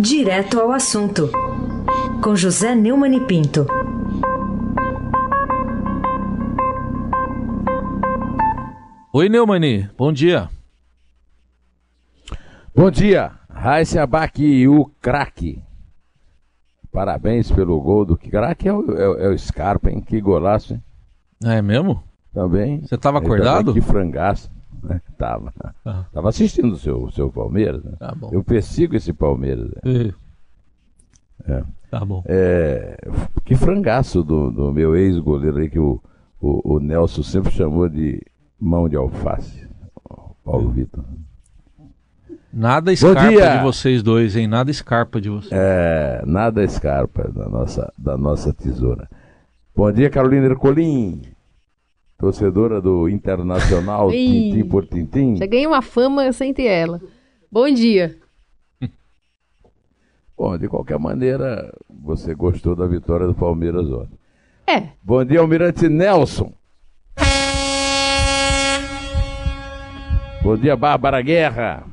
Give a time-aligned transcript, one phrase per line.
[0.00, 1.28] Direto ao assunto,
[2.22, 3.66] com José Neumann e Pinto.
[9.12, 10.48] Oi, Neumani, bom dia.
[12.72, 15.60] Bom dia, Raíssa Abac e o craque.
[16.92, 20.00] Parabéns pelo gol do craque, é, o, é, é o Scarpa, hein?
[20.00, 20.82] Que golaço, hein?
[21.44, 22.04] É mesmo?
[22.32, 22.82] Também.
[22.82, 23.74] Você estava acordado?
[23.74, 24.48] Que frangaço.
[24.82, 25.00] Né?
[25.18, 25.52] Tava.
[25.84, 26.04] Ah.
[26.12, 27.82] Tava assistindo o seu, seu Palmeiras.
[27.84, 27.92] Né?
[27.98, 28.30] Tá bom.
[28.32, 29.70] Eu persigo esse Palmeiras.
[29.84, 30.12] Né?
[31.46, 31.62] É.
[31.90, 32.22] Tá bom.
[32.26, 32.98] É,
[33.44, 36.00] que frangaço do, do meu ex-goleiro aí que o,
[36.40, 38.20] o, o, Nelson sempre chamou de
[38.60, 39.66] mão de alface.
[40.44, 41.04] Paulo Vitor.
[42.52, 44.46] Nada escarpa de vocês dois, hein?
[44.46, 45.52] Nada escarpa de vocês.
[45.52, 49.08] É, nada escarpa da nossa, da nossa tesoura.
[49.76, 51.22] Bom dia, Carolina Ercolim
[52.18, 55.36] torcedora do Internacional, tintim por tintim.
[55.36, 57.00] Já ganhei uma fama sem ter ela.
[57.50, 58.18] Bom dia.
[60.36, 64.18] Bom, de qualquer maneira, você gostou da vitória do Palmeiras ontem.
[64.66, 64.88] É.
[65.02, 66.52] Bom dia, Almirante Nelson.
[70.42, 71.86] Bom dia, Bárbara Guerra.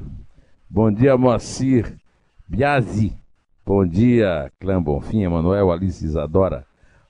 [0.67, 1.95] Bom dia, Moacir
[2.47, 3.13] Biasi.
[3.65, 6.65] Bom dia, Clã Bonfim, Emanuel, Alice Isadora.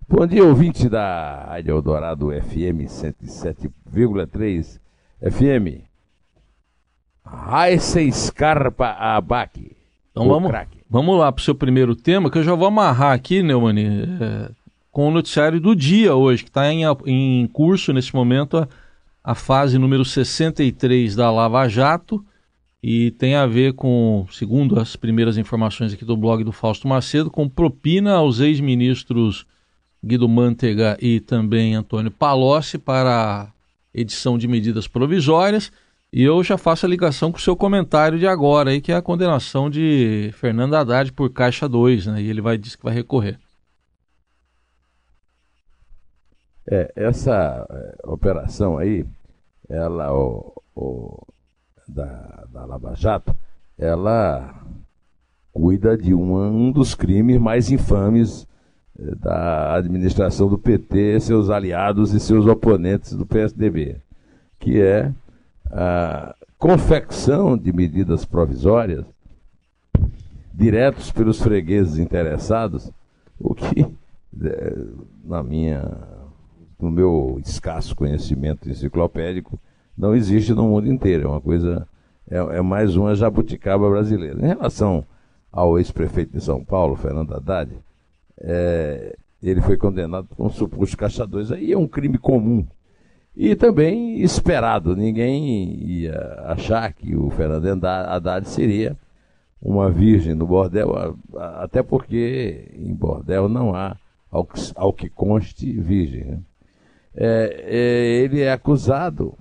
[0.08, 4.80] Bom dia, ouvinte da Rádio Eldorado FM 107,3
[5.20, 5.82] FM.
[7.26, 9.76] Raíssa Scarpa Abac.
[10.12, 10.52] Então vamos,
[10.88, 14.52] vamos lá para o seu primeiro tema, que eu já vou amarrar aqui, Neumani, é,
[14.92, 18.68] com o noticiário do dia hoje, que está em, em curso nesse momento a,
[19.24, 22.24] a fase número 63 da Lava Jato
[22.82, 27.32] e tem a ver com, segundo as primeiras informações aqui do blog do Fausto Macedo,
[27.32, 29.48] com propina aos ex-ministros
[30.06, 33.48] Guido Mantega e também Antônio Palocci para a
[33.92, 35.72] edição de medidas provisórias.
[36.14, 38.96] E eu já faço a ligação com o seu comentário de agora, aí, que é
[38.96, 42.22] a condenação de Fernando Haddad por Caixa 2, né?
[42.22, 43.40] E ele vai dizer que vai recorrer.
[46.70, 49.06] É, essa é, operação aí,
[49.68, 51.28] ela, o, o,
[51.88, 53.36] da, da Lava Jato,
[53.78, 54.64] ela
[55.52, 58.48] cuida de um, um dos crimes mais infames
[58.98, 63.98] da administração do PT, seus aliados e seus oponentes do PSDB,
[64.60, 65.12] que é
[65.72, 69.06] a confecção de medidas provisórias
[70.54, 72.90] diretos pelos fregueses interessados,
[73.38, 73.86] o que
[74.42, 74.78] é,
[75.24, 75.84] na minha
[76.80, 79.60] no meu escasso conhecimento enciclopédico
[79.98, 81.88] não existe no mundo inteiro, é uma coisa
[82.30, 84.40] é, é mais uma jabuticaba brasileira.
[84.40, 85.06] Em relação
[85.52, 87.72] ao ex-prefeito de São Paulo, Fernando Haddad,
[88.40, 91.52] é, ele foi condenado por um suposto caçadores.
[91.52, 92.66] Aí é um crime comum.
[93.36, 94.96] E também esperado.
[94.96, 98.98] Ninguém ia achar que o Fernando Haddad seria
[99.62, 103.98] uma virgem no bordel, até porque em bordel não há,
[104.32, 106.26] ao que, ao que conste, virgem.
[106.26, 106.40] Né?
[107.16, 109.38] É, é, ele é acusado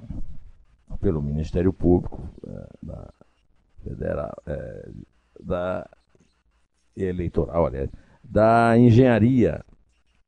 [1.01, 3.09] pelo Ministério Público é, da,
[3.83, 4.89] federal, é,
[5.41, 5.91] da
[6.97, 7.91] eleitoral, aliás,
[8.35, 9.65] da engenharia,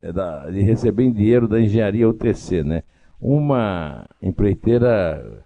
[0.01, 2.85] é da, de receber dinheiro da engenharia UTC, né?
[3.21, 5.45] Uma empreiteira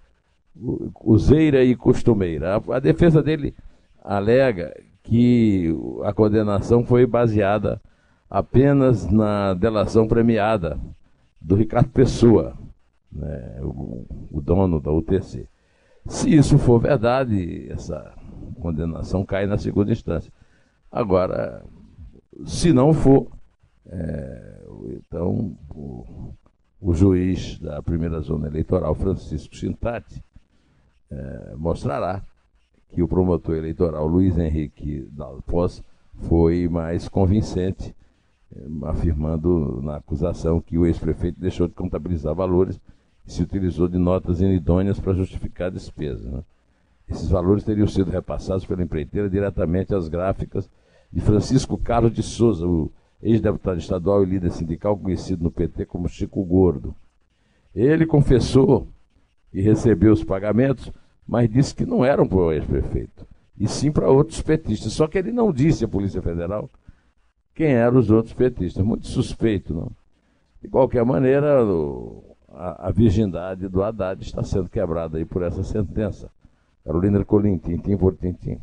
[1.03, 2.57] useira e costumeira.
[2.57, 3.55] A, a defesa dele
[4.05, 7.81] alega que a condenação foi baseada
[8.29, 10.79] apenas na delação premiada
[11.41, 12.59] do Ricardo Pessoa,
[13.11, 15.47] né, o, o, dono da UTC.
[16.07, 18.13] Se isso for verdade, essa
[18.61, 20.31] condenação cai na segunda instância.
[20.93, 21.65] Agora,
[22.47, 23.29] se não for,
[23.87, 24.65] é,
[24.95, 26.35] então o,
[26.81, 30.23] o, juiz da primeira zona eleitoral, Francisco Chintati,
[31.11, 32.23] é, mostrará
[32.91, 35.83] que o promotor eleitoral Luiz Henrique Dalpos
[36.15, 37.95] foi mais convincente,
[38.55, 42.81] é, afirmando na acusação que o ex-prefeito deixou de contabilizar valores
[43.27, 46.25] e se utilizou de notas inidôneas para justificar despesas.
[46.25, 46.43] Né?
[47.09, 50.71] Esses valores teriam sido repassados pela empreiteira diretamente às gráficas
[51.13, 52.91] de Francisco Carlos de Souza, o
[53.23, 56.95] ex-deputado estadual e líder sindical conhecido no PT como Chico Gordo.
[57.75, 58.89] Ele confessou
[59.53, 60.93] e recebeu os pagamentos,
[61.27, 63.27] mas disse que não eram para o ex-prefeito,
[63.59, 64.93] e sim para outros petistas.
[64.93, 66.69] Só que ele não disse à Polícia Federal
[67.55, 68.85] quem eram os outros petistas.
[68.85, 69.91] Muito suspeito, não?
[70.63, 71.63] De qualquer maneira,
[72.53, 76.31] a, a, virgindade do Haddad está sendo quebrada aí por essa sentença.
[76.85, 78.59] Carolina Colim, tintim por tintim.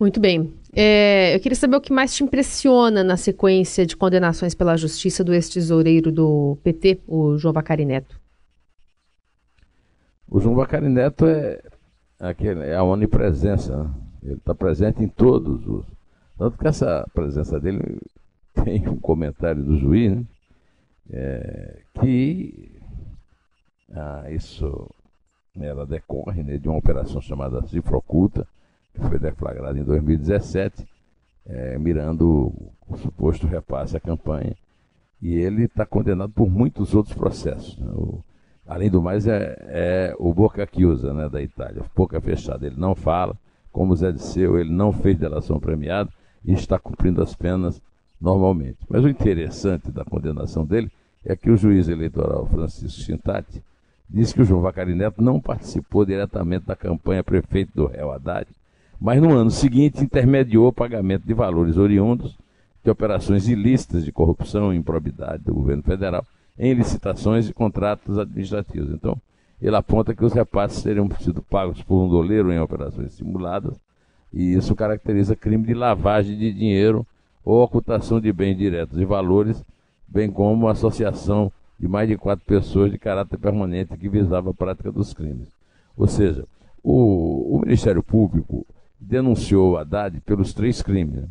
[0.00, 0.54] Muito bem.
[0.72, 5.22] É, eu queria saber o que mais te impressiona na sequência de condenações pela justiça
[5.22, 8.18] do ex-tesoureiro do PT, o João Vacari Neto.
[10.26, 11.60] O João Vacari Neto é,
[12.18, 13.76] aquele, é a onipresença.
[13.76, 13.90] Né?
[14.22, 15.84] Ele está presente em todos os.
[16.38, 18.00] Tanto que essa presença dele
[18.64, 20.24] tem um comentário do juiz, né?
[21.12, 22.70] É, que
[23.92, 24.88] ah, isso
[25.60, 28.46] ela decorre né, de uma operação chamada Cifra Oculta,
[28.98, 30.86] foi deflagrada em 2017,
[31.46, 32.52] é, mirando
[32.88, 34.56] o suposto repasse à campanha.
[35.22, 37.76] E ele está condenado por muitos outros processos.
[37.78, 37.90] Né?
[37.92, 38.22] O,
[38.66, 42.66] além do mais, é, é o Boca Chiusa, né, da Itália, boca fechada.
[42.66, 43.36] Ele não fala,
[43.72, 46.10] como Zé Disseu, ele não fez delação premiada
[46.44, 47.80] e está cumprindo as penas
[48.20, 48.78] normalmente.
[48.88, 50.90] Mas o interessante da condenação dele
[51.24, 53.62] é que o juiz eleitoral Francisco Chintati
[54.08, 58.46] disse que o João Vacari Neto não participou diretamente da campanha prefeito do réu Haddad,
[59.00, 62.36] mas no ano seguinte intermediou o pagamento de valores oriundos
[62.84, 66.24] de operações ilícitas de corrupção e improbidade do governo federal
[66.58, 68.90] em licitações e contratos administrativos.
[68.90, 69.16] Então,
[69.60, 73.80] ele aponta que os repasses teriam sido pagos por um doleiro em operações simuladas,
[74.32, 77.06] e isso caracteriza crime de lavagem de dinheiro
[77.44, 79.64] ou ocultação de bens diretos e valores,
[80.06, 84.92] bem como associação de mais de quatro pessoas de caráter permanente que visava a prática
[84.92, 85.48] dos crimes.
[85.96, 86.44] Ou seja,
[86.82, 88.66] o, o Ministério Público
[89.00, 91.28] denunciou Haddad pelos três crimes: né?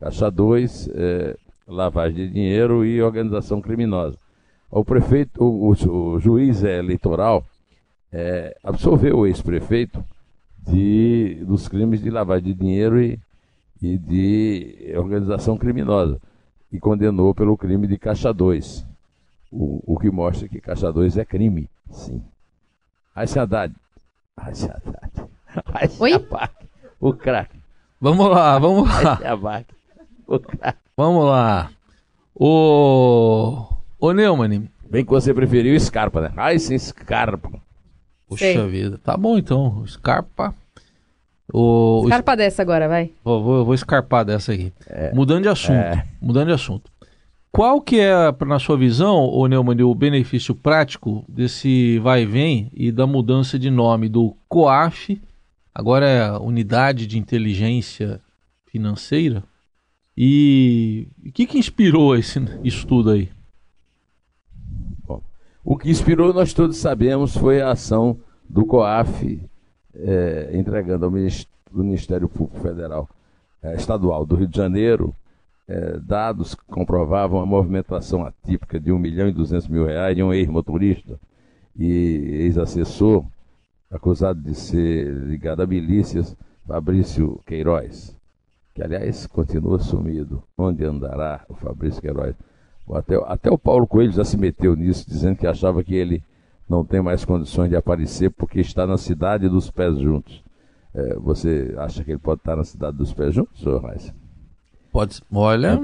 [0.00, 1.36] Caixa 2, é,
[1.66, 4.18] lavagem de dinheiro e organização criminosa.
[4.70, 7.44] O prefeito, o, o, o juiz eleitoral
[8.12, 10.02] é, absolveu o ex-prefeito
[10.66, 13.20] de, dos crimes de lavagem de dinheiro e,
[13.80, 16.18] e de organização criminosa
[16.72, 18.86] e condenou pelo crime de Caixa 2.
[19.50, 22.22] O, o que mostra que Caixa 2 é crime, sim.
[23.14, 23.74] Ayse Haddad.
[24.36, 25.12] Ayse Haddad.
[25.74, 26.12] Ayse Oi?
[26.14, 26.61] Abac.
[27.02, 27.58] O craque.
[28.00, 29.14] Vamos lá, vamos lá.
[29.14, 29.66] Ayse Abac.
[30.24, 30.78] O craque.
[30.96, 31.68] Vamos lá.
[32.32, 33.66] Ô,
[33.98, 36.32] ô Neumann, Bem que você preferiu Scarpa, né?
[36.36, 37.50] Ayse Scarpa.
[38.28, 38.66] puxa Sei.
[38.68, 39.00] vida.
[39.02, 40.54] Tá bom então, Scarpa.
[41.52, 43.10] O, o Escarpa dessa agora, vai.
[43.24, 44.72] Vou, vou, vou escarpar dessa aqui.
[45.12, 45.72] Mudando de assunto.
[45.72, 46.06] É.
[46.20, 46.88] Mudando de assunto.
[47.50, 48.14] Qual que é,
[48.46, 53.58] na sua visão, ô Neumann, o benefício prático desse vai e vem e da mudança
[53.58, 55.20] de nome do COAF,
[55.74, 58.20] agora é Unidade de Inteligência
[58.66, 59.42] Financeira?
[60.16, 63.30] E o que, que inspirou esse estudo aí?
[65.64, 69.40] O que inspirou, nós todos sabemos, foi a ação do COAF
[69.94, 73.08] eh, entregando ao Minis- do Ministério Público Federal
[73.62, 75.14] eh, Estadual do Rio de Janeiro
[75.68, 80.22] eh, dados que comprovavam a movimentação atípica de 1 milhão e 200 mil reais de
[80.22, 81.18] um ex-motorista
[81.78, 81.86] e
[82.42, 83.24] ex-assessor
[83.92, 86.36] acusado de ser ligado a milícias,
[86.66, 88.16] Fabrício Queiroz,
[88.74, 90.42] que aliás continua sumido.
[90.56, 92.34] Onde andará o Fabrício Queiroz?
[92.90, 96.22] Até, até o Paulo Coelho já se meteu nisso, dizendo que achava que ele
[96.68, 100.42] não tem mais condições de aparecer porque está na cidade dos pés juntos.
[100.94, 104.12] É, você acha que ele pode estar na cidade dos pés juntos, senhor Reis?
[104.90, 105.80] Pode, olha,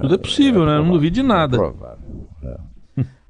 [0.00, 0.78] tudo é possível, né?
[0.78, 1.56] Não duvide de nada.
[1.56, 2.26] É provável.
[2.42, 2.58] é.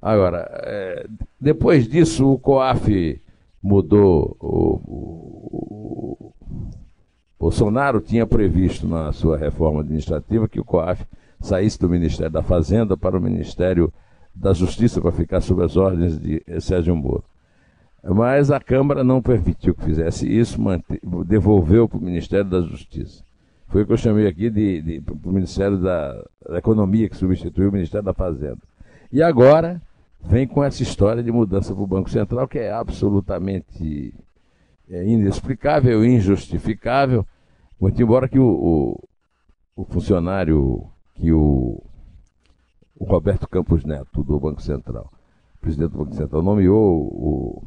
[0.01, 1.07] Agora, é,
[1.41, 3.21] depois disso, o COAF
[3.63, 4.37] mudou.
[4.41, 6.33] O, o-
[7.39, 11.05] Bolsonaro tinha previsto na sua reforma administrativa que o COAF
[11.41, 13.93] saísse do Ministério da Fazenda para o Ministério
[14.33, 17.25] da Justiça para ficar sob as ordens de Sérgio Moro.
[18.05, 20.59] Mas a Câmara não permitiu que fizesse isso,
[21.27, 23.25] devolveu para o Ministério da Justiça.
[23.69, 26.13] Foi o que eu chamei aqui de, de para o Ministério da,
[26.49, 28.59] da Economia, que substituiu o Ministério da Fazenda.
[29.13, 29.81] E agora
[30.25, 34.15] vem com essa história de mudança para o Banco Central, que é absolutamente
[34.89, 37.27] é, inexplicável, injustificável,
[37.81, 39.09] muito embora que o, o,
[39.77, 41.83] o funcionário que o,
[42.97, 45.13] o Roberto Campos Neto, do Banco Central,
[45.61, 47.63] presidente do Banco Central, nomeou o,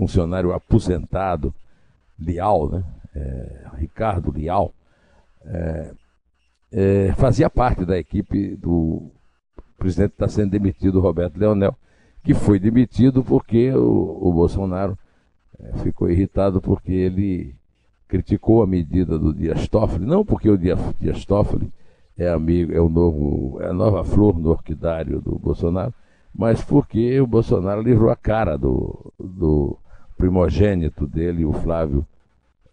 [0.00, 1.54] funcionário aposentado,
[2.18, 2.84] Lial, né?
[3.14, 4.72] É, Ricardo Lial,
[5.44, 5.92] é,
[6.72, 9.10] é, fazia parte da equipe do
[9.80, 11.74] presidente está sendo demitido, Roberto Leonel,
[12.22, 14.96] que foi demitido porque o, o Bolsonaro
[15.58, 17.54] é, ficou irritado porque ele
[18.06, 21.72] criticou a medida do Dias Toffoli, não porque o Dias Toffoli
[22.18, 25.94] é amigo, é o novo, é a nova flor no orquidário do Bolsonaro,
[26.34, 29.78] mas porque o Bolsonaro livrou a cara do, do
[30.18, 32.06] primogênito dele, o Flávio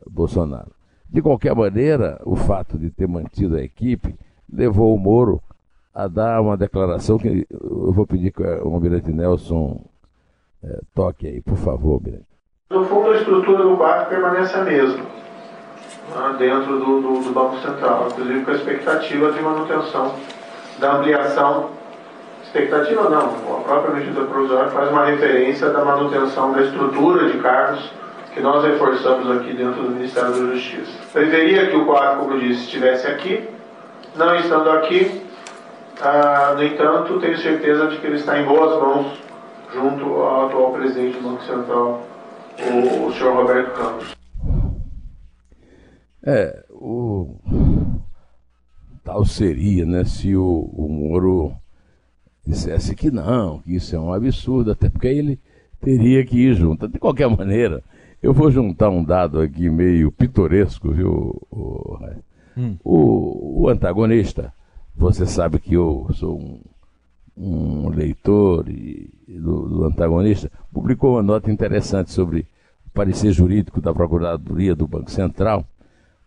[0.10, 0.72] Bolsonaro.
[1.10, 4.14] De qualquer maneira, o fato de ter mantido a equipe
[4.52, 5.42] levou o Moro
[5.98, 9.82] a dar uma declaração que eu vou pedir que o Almirante Nelson
[10.63, 12.27] eh, toque aí, por favor, Almirante.
[12.70, 17.58] No fundo, a estrutura do quarto permanece a mesma, né, dentro do, do- do Banco
[17.62, 20.13] Central, inclusive com a expectativa de manutenção
[20.80, 21.72] da ampliação.
[22.44, 27.92] Expectativa não, a própria medida provisória faz uma referência da manutenção da estrutura de cargos
[28.34, 30.92] que nós reforçamos aqui dentro do Ministério da Justiça.
[31.12, 33.50] Preferia que o quadro, como disse, estivesse aqui,
[34.16, 35.24] não estando aqui,
[36.01, 39.18] ah, no entanto, tenho certeza de que ele está em boas mãos
[39.74, 42.08] junto ao atual presidente do Banco Central,
[42.60, 44.16] o, o senhor Roberto Campos.
[46.24, 47.36] É, o
[49.04, 51.54] tal seria, né, se o, o Moro
[52.46, 55.39] dissesse que não, que isso é um absurdo, até porque ele
[55.82, 56.88] teria que ir junto.
[56.88, 57.82] De qualquer maneira,
[58.22, 61.42] eu vou juntar um dado aqui meio pitoresco, viu?
[61.50, 61.98] O,
[62.58, 62.77] hum.
[62.84, 64.54] o, o antagonista,
[64.98, 66.62] você sabe que eu sou um,
[67.38, 72.48] um leitor e, do, do, antagonista, publicou uma nota interessante sobre
[72.86, 75.66] o parecer jurídico da Procuradoria do Banco Central,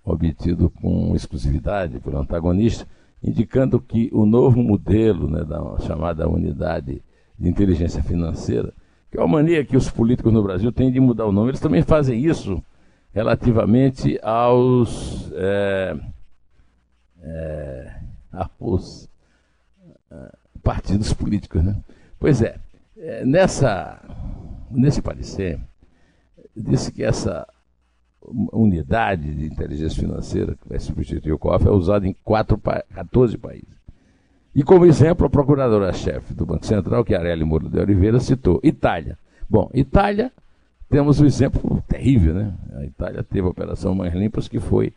[0.04, 2.86] obtido com exclusividade pelo antagonista,
[3.22, 7.02] indicando que o novo modelo né, da chamada unidade
[7.38, 8.72] de inteligência financeira
[9.10, 11.50] que é uma mania que os políticos no Brasil têm de mudar o nome.
[11.50, 12.62] Eles também fazem isso
[13.12, 15.96] relativamente aos, é,
[18.32, 19.08] aos
[20.10, 20.32] é,
[20.62, 21.62] partidos políticos.
[21.62, 21.76] Né?
[22.18, 22.56] Pois é,
[22.96, 24.00] é, nessa,
[24.70, 25.58] nesse parecer,
[26.56, 27.46] disse que essa
[28.52, 32.58] unidade de inteligência financeira que vai substituir o COF é usada em quatro,
[32.94, 33.80] 14 países.
[34.54, 39.16] E como exemplo, a procuradora-chefe do Banco Central, que é Moro de Oliveira, citou Itália.
[39.48, 40.32] Bom, Itália,
[40.88, 42.52] temos um exemplo terrível, né?
[42.74, 44.92] A Itália teve a Operação Mães Limpas, que foi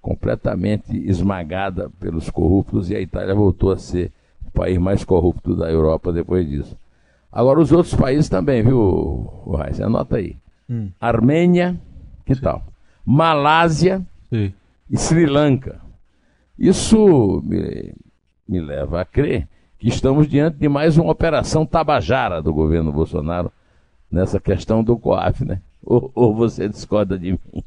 [0.00, 4.12] completamente esmagada pelos corruptos, e a Itália voltou a ser
[4.46, 6.76] o país mais corrupto da Europa depois disso.
[7.30, 9.28] Agora, os outros países também, viu,
[9.58, 9.80] Reis?
[9.80, 10.36] Anota aí.
[10.68, 10.90] Hum.
[11.00, 11.78] Armênia,
[12.24, 12.40] que Sim.
[12.40, 12.62] tal?
[13.04, 14.52] Malásia Sim.
[14.90, 15.80] e Sri Lanka.
[16.58, 17.94] Isso me,
[18.48, 19.46] me leva a crer
[19.78, 23.52] que estamos diante de mais uma operação tabajara do governo Bolsonaro
[24.10, 25.60] nessa questão do COAF, né?
[25.84, 27.64] Ou, ou você discorda de mim?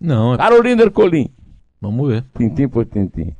[0.00, 0.34] Não.
[0.34, 0.36] É...
[0.36, 1.30] Carolina Ercolim.
[1.80, 2.24] Vamos ver.
[2.36, 3.34] Tintim por tintim.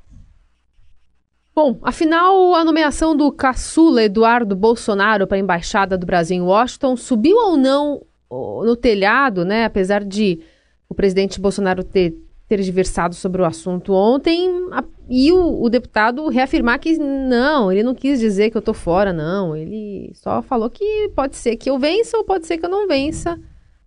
[1.54, 6.96] Bom, afinal, a nomeação do caçula Eduardo Bolsonaro para a Embaixada do Brasil em Washington
[6.96, 9.64] subiu ou não no telhado, né?
[9.64, 10.40] Apesar de
[10.88, 12.14] o presidente Bolsonaro ter
[12.48, 17.82] ter diversado sobre o assunto ontem a, e o, o, deputado reafirmar que não, ele
[17.82, 19.54] não quis dizer que eu tô fora, não.
[19.54, 22.88] Ele só falou que pode ser que eu vença ou pode ser que eu não
[22.88, 23.38] vença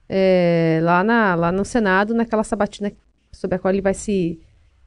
[0.08, 2.92] é, lá, na, lá no Senado, naquela sabatina
[3.42, 4.40] sobre a qual ele vai se,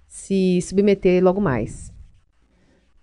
[0.06, 1.92] se submeter logo mais.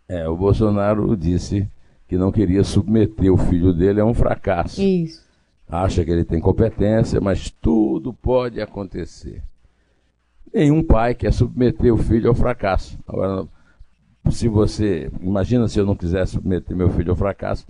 [0.07, 1.67] É, o Bolsonaro disse
[2.07, 4.81] que não queria submeter o filho dele a um fracasso.
[4.81, 5.29] Isso.
[5.67, 9.43] Acha que ele tem competência, mas tudo pode acontecer.
[10.53, 12.97] Nenhum pai quer submeter o filho ao fracasso.
[13.05, 13.45] Agora,
[14.29, 15.11] se você.
[15.21, 17.65] Imagina se eu não quiser submeter meu filho ao fracasso,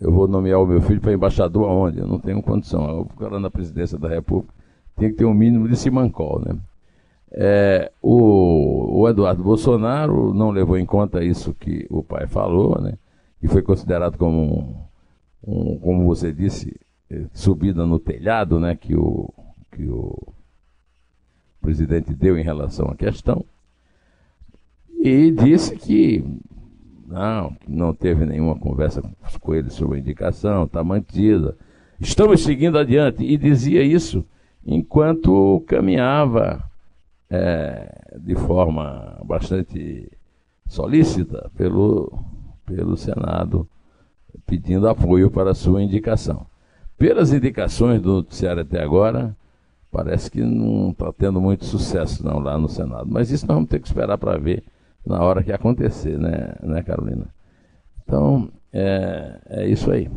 [0.00, 1.98] eu vou nomear o meu filho para embaixador aonde?
[1.98, 3.00] Eu não tenho condição.
[3.00, 4.52] O cara na presidência da República
[4.96, 6.58] tem que ter um mínimo de simancol, né?
[7.32, 12.94] É, o, o, Eduardo Bolsonaro não levou em conta isso que o pai falou, né?
[13.42, 14.86] E foi considerado como
[15.46, 16.74] um, um como você disse,
[17.32, 18.74] subida no telhado, né?
[18.74, 19.28] Que o,
[19.72, 20.16] que o
[21.60, 23.44] presidente deu em relação à questão
[25.00, 26.24] e disse que
[27.06, 29.02] não, não teve nenhuma conversa
[29.40, 31.56] com ele sobre a indicação, está mantida.
[32.00, 33.24] Estamos seguindo adiante.
[33.24, 34.24] E dizia isso
[34.66, 36.67] enquanto caminhava
[37.30, 40.10] é, de forma bastante
[40.66, 42.24] solícita pelo,
[42.64, 43.68] pelo Senado,
[44.46, 46.46] pedindo apoio para sua indicação.
[46.96, 49.36] Pelas indicações do noticiário até agora,
[49.90, 53.06] parece que não está tendo muito sucesso não lá no Senado.
[53.08, 54.64] Mas isso nós vamos ter que esperar para ver
[55.06, 57.26] na hora que acontecer, né, né Carolina?
[58.02, 60.10] Então, é, é isso aí.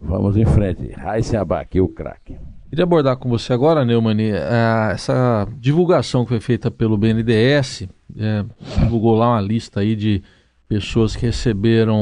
[0.00, 0.90] Vamos em frente.
[0.92, 2.36] Raíssen Abac, o craque.
[2.68, 7.86] Queria abordar com você agora, Neumann, é, essa divulgação que foi feita pelo BNDES,
[8.18, 8.44] é,
[8.80, 10.22] divulgou lá uma lista aí de
[10.68, 11.96] pessoas que receberam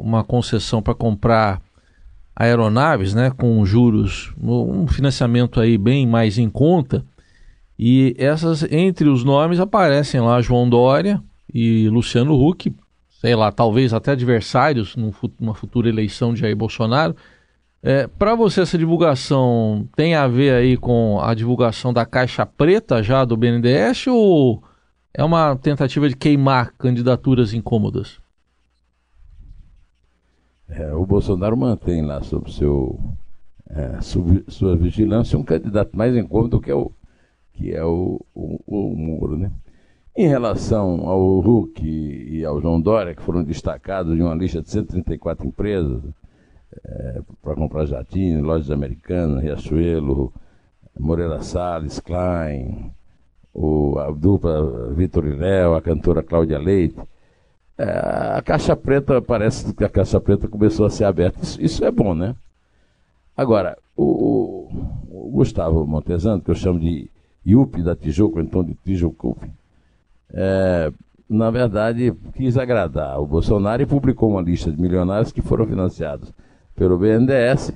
[0.00, 1.62] uma concessão para comprar
[2.36, 7.04] aeronaves, né, com juros, um financiamento aí bem mais em conta.
[7.78, 12.74] E essas, entre os nomes, aparecem lá João Dória e Luciano Huck,
[13.20, 17.16] sei lá, talvez até adversários numa futura eleição de Jair Bolsonaro.
[17.86, 23.02] É, Para você, essa divulgação tem a ver aí com a divulgação da caixa preta
[23.02, 24.64] já do BNDES ou
[25.12, 28.18] é uma tentativa de queimar candidaturas incômodas?
[30.66, 32.98] É, o Bolsonaro mantém lá sob seu,
[33.68, 34.00] é,
[34.48, 36.90] sua vigilância um candidato mais incômodo que é o,
[37.52, 39.36] que é o, o, o Moro.
[39.36, 39.52] Né?
[40.16, 44.70] Em relação ao Huck e ao João Dória, que foram destacados de uma lista de
[44.70, 46.02] 134 empresas
[46.84, 50.32] é, para comprar jatinho, lojas americanas, Riachuelo,
[50.98, 52.92] Moreira Salles, Klein,
[53.52, 56.98] o, a dupla Vitor e Léo, a cantora Cláudia Leite.
[57.76, 57.84] É,
[58.36, 61.42] a Caixa Preta, parece que a Caixa Preta começou a ser aberta.
[61.42, 62.34] Isso, isso é bom, né?
[63.36, 64.68] Agora, o,
[65.10, 67.10] o, Gustavo Montesano, que eu chamo de
[67.44, 69.50] Yupi da Tijuca, então de Tijucupi,
[70.32, 70.92] é,
[71.28, 76.32] na verdade, quis agradar o Bolsonaro e publicou uma lista de milionários que foram financiados
[76.74, 77.72] pelo BNDES,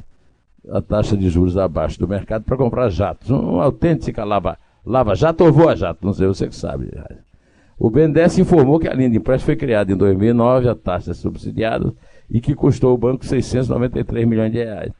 [0.71, 3.31] a taxa de juros abaixo do mercado, para comprar jatos.
[3.31, 6.91] Uma autêntica lava, lava jato ou voa jato, não sei, você que sabe.
[7.79, 11.15] O BNDES informou que a linha de empréstimo foi criada em 2009, a taxa é
[11.15, 11.93] subsidiada,
[12.29, 14.93] e que custou ao banco 693 milhões de reais.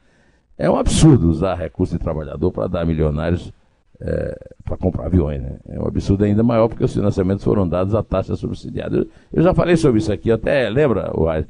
[0.57, 3.53] É um absurdo usar recurso de trabalhador para dar milionários
[4.01, 5.41] é, para comprar aviões.
[5.41, 5.57] Né?
[5.69, 8.97] É um absurdo ainda maior porque os financiamentos foram dados à taxa subsidiada.
[8.97, 11.45] Eu, eu já falei sobre isso aqui, até lembra, Uai,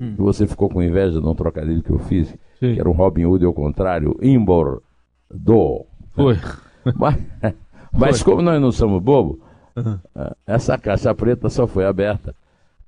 [0.00, 0.14] hum.
[0.16, 2.28] você ficou com inveja de um trocadilho que eu fiz,
[2.58, 2.74] Sim.
[2.74, 4.82] que era um Robin Hood ao contrário, Imbor
[5.32, 5.84] do.
[6.14, 6.36] Foi.
[6.96, 7.16] Mas,
[7.92, 9.36] mas como nós não somos bobos,
[9.76, 9.98] uhum.
[10.46, 12.34] essa caixa preta só foi aberta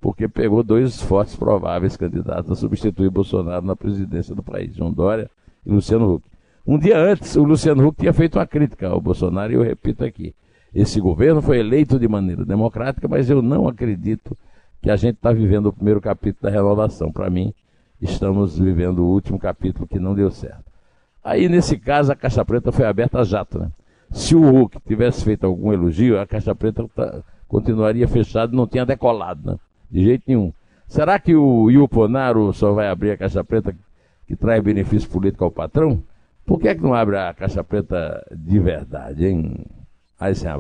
[0.01, 5.31] porque pegou dois fortes prováveis candidatos a substituir Bolsonaro na presidência do país, João Dória
[5.67, 6.25] e Luciano Huck.
[6.67, 10.05] Um dia antes, o Luciano Huck tinha feito uma crítica ao Bolsonaro e eu repito
[10.05, 10.35] aqui.
[10.75, 14.37] Esse governo foi eleito de maneira democrática, mas eu não acredito
[14.83, 17.13] que a gente está vivendo o primeiro capítulo da renovação.
[17.13, 17.53] Para mim,
[18.01, 20.65] estamos vivendo o último capítulo que não deu certo.
[21.23, 23.59] Aí, nesse caso, a Caixa Preta foi aberta a jato.
[23.59, 23.71] Né?
[24.11, 28.67] Se o Huck tivesse feito algum elogio, a Caixa Preta tá, continuaria fechada e não
[28.67, 29.59] tinha decolado, né?
[29.91, 30.53] de jeito nenhum.
[30.89, 33.77] Será que o Ilponaro só vai abrir a Caixa Preta
[34.27, 36.03] que traz benefício político ao patrão?
[36.47, 39.67] Por que, é que não abre a Caixa Preta de verdade, hein?
[40.19, 40.51] Aí sem.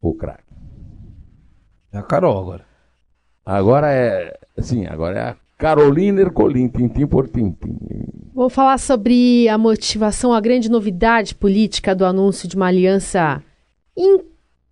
[0.00, 0.44] O craque.
[1.92, 2.69] É a Carol agora.
[3.44, 4.38] Agora é.
[4.58, 7.76] Sim, agora é a Carolina Ercolim, tintim por tintim.
[8.34, 13.42] Vou falar sobre a motivação, a grande novidade política do anúncio de uma aliança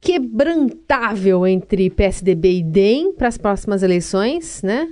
[0.02, 4.88] inquebrantável entre PSDB e DEM para as próximas eleições, né?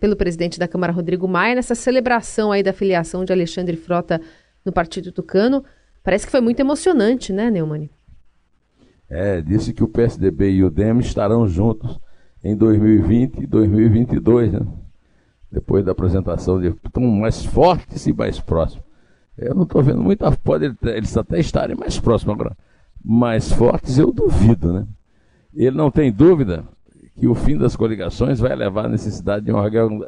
[0.00, 4.20] Pelo presidente da Câmara, Rodrigo Maia, nessa celebração aí da filiação de Alexandre Frota
[4.64, 5.64] no Partido Tucano.
[6.02, 7.90] Parece que foi muito emocionante, né, Neumann?
[9.08, 11.98] É, disse que o PSDB e o DEM estarão juntos
[12.46, 14.60] em 2020 e 2022, né?
[15.50, 18.84] depois da apresentação de estão mais fortes e mais próximos.
[19.36, 20.30] Eu não estou vendo muita.
[20.32, 22.56] Pode eles até estarem mais próximos agora.
[23.04, 24.86] Mais fortes, eu duvido, né?
[25.54, 26.64] Ele não tem dúvida
[27.18, 30.00] que o fim das coligações vai levar à necessidade de um.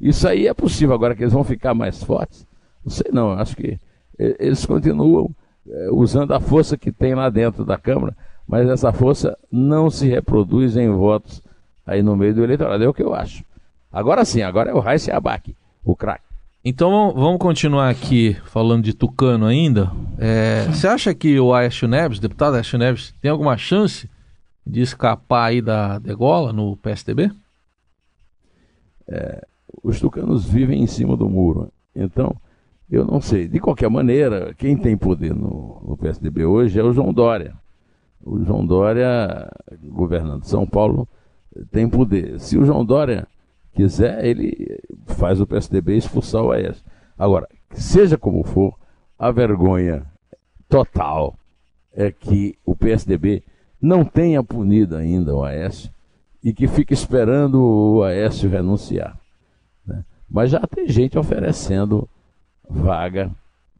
[0.00, 2.46] Isso aí é possível, agora que eles vão ficar mais fortes.
[2.84, 3.78] Não sei não, acho que
[4.18, 5.30] eles continuam
[5.66, 10.06] é, usando a força que tem lá dentro da Câmara, mas essa força não se
[10.06, 11.42] reproduz em votos
[11.86, 12.82] aí no meio do eleitorado.
[12.82, 13.44] É o que eu acho.
[13.92, 16.24] Agora sim, agora é o Raíssa Abac, o craque.
[16.64, 19.92] Então vamos continuar aqui falando de Tucano ainda.
[20.18, 24.08] É, você acha que o Aécio Neves, deputado Aécio Neves, tem alguma chance
[24.66, 27.30] de escapar aí da degola no PSDB?
[29.06, 29.46] É,
[29.82, 31.70] os tucanos vivem em cima do muro.
[31.94, 32.34] Então,
[32.90, 33.46] eu não sei.
[33.46, 37.54] De qualquer maneira, quem tem poder no, no PSDB hoje é o João Dória.
[38.24, 39.50] O João Dória,
[39.82, 41.06] governando São Paulo,
[41.70, 42.40] tem poder.
[42.40, 43.26] Se o João Dória
[43.72, 46.84] quiser, ele faz o PSDB expulsar o Aécio.
[47.18, 48.74] Agora, seja como for,
[49.18, 50.06] a vergonha
[50.68, 51.36] total
[51.92, 53.42] é que o PSDB
[53.80, 55.90] não tenha punido ainda o Aécio
[56.42, 59.18] e que fique esperando o Aécio renunciar.
[59.86, 60.04] Né?
[60.28, 62.08] Mas já tem gente oferecendo
[62.68, 63.30] vaga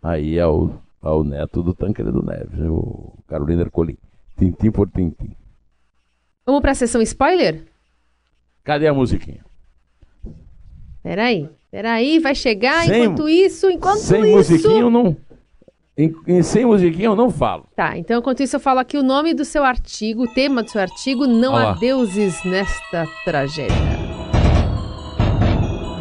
[0.03, 3.97] aí ao, ao neto do Tancredo Neves, o Carolina Ercolim.
[4.39, 5.35] Tintim por tintim.
[6.47, 7.63] Vamos para a sessão spoiler?
[8.63, 9.45] Cadê a musiquinha?
[11.03, 14.45] Peraí, peraí, vai chegar sem, enquanto isso, enquanto sem isso...
[14.45, 15.17] Sem musiquinha eu não...
[15.97, 17.67] Em, em, sem musiquinha eu não falo.
[17.77, 20.71] Tá, então enquanto isso eu falo aqui o nome do seu artigo, o tema do
[20.71, 21.71] seu artigo, Não Olá.
[21.71, 23.77] há deuses nesta tragédia.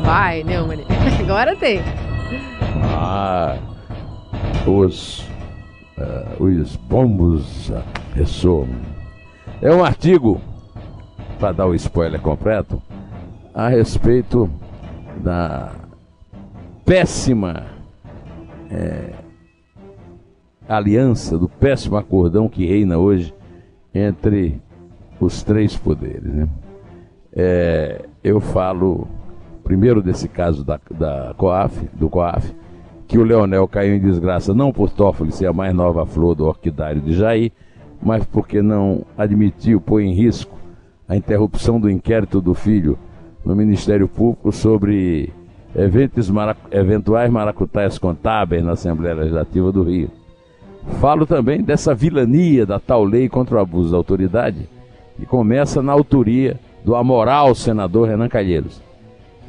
[0.03, 0.79] Vai, Neumann.
[1.21, 1.79] Agora tem.
[2.95, 3.57] Ah,
[4.67, 5.19] os,
[5.97, 7.83] uh, os bombos uh,
[8.15, 8.67] ressoam.
[9.63, 10.41] É um artigo,
[11.39, 12.81] para dar o spoiler completo,
[13.53, 14.49] a respeito
[15.23, 15.71] da
[16.83, 17.63] péssima
[18.69, 19.13] é,
[20.67, 23.33] aliança, do péssimo acordão que reina hoje
[23.95, 24.61] entre
[25.17, 26.33] os três poderes.
[26.33, 26.49] Né?
[27.31, 29.07] É, eu falo
[29.63, 32.53] primeiro desse caso da, da COAF, do COAF,
[33.07, 36.45] que o Leonel caiu em desgraça não por Toffoli ser a mais nova flor do
[36.45, 37.53] orquidário de Jair,
[38.03, 40.57] mas porque não admitiu, pôr em risco
[41.07, 42.97] a interrupção do inquérito do filho
[43.45, 45.31] no Ministério Público sobre
[46.31, 50.09] marac eventuais maracutaias contábeis na Assembleia Legislativa do Rio.
[50.99, 54.69] Falo também dessa vilania da tal lei contra o abuso da autoridade,
[55.17, 58.81] que começa na autoria do amoral senador Renan Calheiros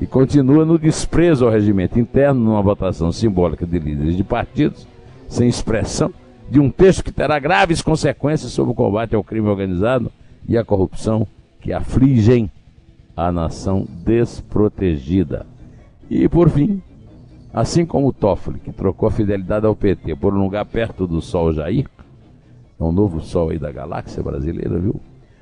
[0.01, 4.87] e continua no desprezo ao regimento interno numa votação simbólica de líderes de partidos,
[5.29, 6.13] sem expressão,
[6.49, 10.11] de um texto que terá graves consequências sobre o combate ao crime organizado
[10.49, 11.27] e à corrupção
[11.61, 12.51] que afligem
[13.17, 15.47] a nação desprotegida.
[16.11, 16.83] E, por fim,
[17.53, 21.23] assim como o Toffoli, que trocou a fidelidade ao PT por um lugar perto do
[21.23, 21.89] Sol Jair,
[22.79, 25.01] é um novo Sol aí da galáxia brasileira, viu?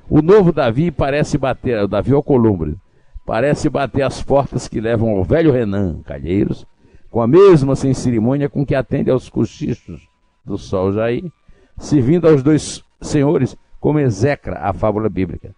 [0.09, 2.77] O novo Davi parece bater, o Davi Alcolumbre,
[3.25, 6.65] parece bater as portas que levam ao velho Renan Calheiros,
[7.09, 10.12] com a mesma sem cerimônia com que atende aos cochichos
[10.43, 11.31] do Sol Jair,
[11.77, 15.55] servindo aos dois senhores como execra a fábula bíblica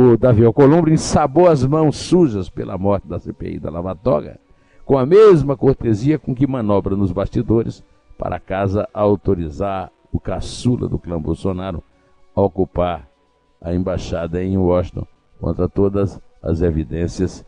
[0.00, 4.38] o Davi Alcolumbre ensabou as mãos sujas pela morte da CPI da Lava Toga,
[4.84, 7.82] com a mesma cortesia com que manobra nos bastidores
[8.16, 11.82] para casa autorizar o caçula do clã Bolsonaro
[12.34, 13.08] a ocupar
[13.60, 15.04] a embaixada em Washington
[15.40, 17.44] contra todas as evidências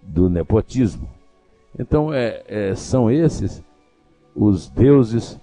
[0.00, 1.08] do nepotismo.
[1.76, 3.62] Então, é, é, são esses
[4.36, 5.38] os deuses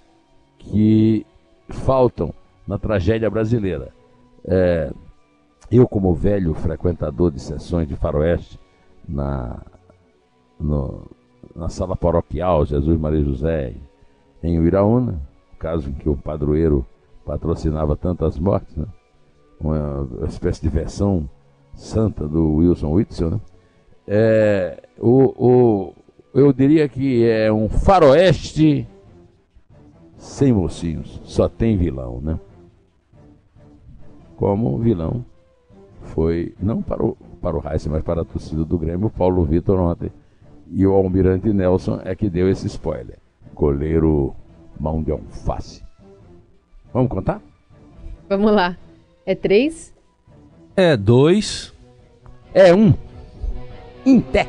[0.70, 1.26] que
[1.68, 2.32] faltam
[2.66, 3.88] na tragédia brasileira.
[4.44, 4.92] É,
[5.70, 8.58] eu, como velho frequentador de sessões de faroeste
[9.08, 9.60] na,
[10.58, 11.10] no,
[11.54, 13.74] na sala paroquial Jesus Maria José
[14.42, 15.20] em Uiraúna,
[15.58, 16.86] caso em que o padroeiro
[17.24, 18.86] patrocinava tantas mortes, né?
[19.58, 21.28] uma, espécie de versão
[21.74, 23.40] santa do Wilson Whitson, né?
[24.06, 25.94] é, o, o,
[26.32, 28.86] eu diria que é um faroeste
[30.16, 32.38] sem mocinhos, só tem vilão, né?
[34.36, 35.24] Como vilão
[36.02, 39.78] foi, não para o, para o Heisen, mas para a torcida do Grêmio, Paulo Vitor
[39.78, 40.10] ontem.
[40.70, 43.18] E o Almirante Nelson é que deu esse spoiler.
[43.54, 44.34] Goleiro
[44.78, 45.82] mão de alface.
[46.92, 47.40] Vamos contar?
[48.28, 48.76] Vamos lá.
[49.24, 49.94] É três?
[50.76, 51.72] É dois.
[52.52, 52.92] É um.
[54.04, 54.46] Inté.